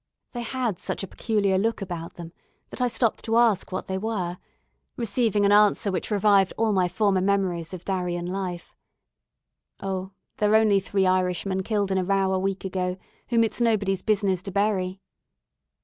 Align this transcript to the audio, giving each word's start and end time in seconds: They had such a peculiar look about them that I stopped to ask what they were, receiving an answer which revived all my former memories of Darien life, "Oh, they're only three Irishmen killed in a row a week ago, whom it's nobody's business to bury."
They 0.31 0.41
had 0.41 0.79
such 0.79 1.03
a 1.03 1.07
peculiar 1.07 1.59
look 1.59 1.79
about 1.79 2.15
them 2.15 2.33
that 2.71 2.81
I 2.81 2.87
stopped 2.87 3.23
to 3.25 3.37
ask 3.37 3.71
what 3.71 3.85
they 3.85 3.99
were, 3.99 4.39
receiving 4.97 5.45
an 5.45 5.51
answer 5.51 5.91
which 5.91 6.09
revived 6.09 6.53
all 6.57 6.73
my 6.73 6.87
former 6.87 7.21
memories 7.21 7.71
of 7.71 7.85
Darien 7.85 8.25
life, 8.25 8.73
"Oh, 9.79 10.13
they're 10.37 10.55
only 10.55 10.79
three 10.79 11.05
Irishmen 11.05 11.61
killed 11.61 11.91
in 11.91 11.99
a 11.99 12.03
row 12.03 12.33
a 12.33 12.39
week 12.39 12.65
ago, 12.65 12.97
whom 13.29 13.43
it's 13.43 13.61
nobody's 13.61 14.01
business 14.01 14.41
to 14.41 14.51
bury." 14.51 15.01